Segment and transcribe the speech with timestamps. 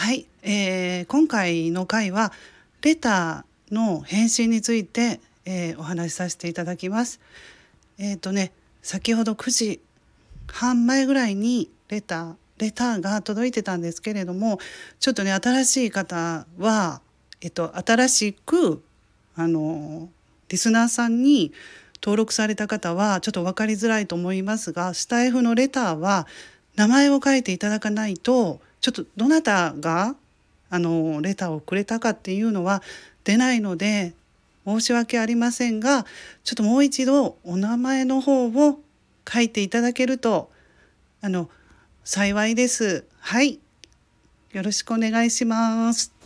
[0.00, 2.32] はい、えー、今回の回は
[2.80, 7.20] レターの返信について、えー、お話しさせていただきます。
[7.98, 8.50] えっ、ー、とね
[8.80, 9.80] 先ほど9時
[10.50, 14.58] 半前ぐらいにレターレターが届いてたんですけれども
[15.00, 17.02] ちょっとね新しい方は、
[17.42, 18.82] えっと、新しく
[19.36, 20.08] あの
[20.48, 21.52] リスナーさんに
[22.02, 26.26] 登録された方はちょっと分かりづらいと思いますがスタイフのレターは
[26.74, 30.14] 名前を書いていただかないとちょっとどなたが
[30.70, 32.82] あのレターをくれたかっていうのは
[33.24, 34.14] 出ないので
[34.64, 36.04] 申し訳ありませんが
[36.44, 38.80] ちょっともう一度お名前の方を
[39.28, 40.50] 書いていただけると
[41.20, 41.50] あの
[42.04, 43.04] 幸いです。
[43.18, 43.60] はい。
[44.52, 46.19] よろしくお願いします。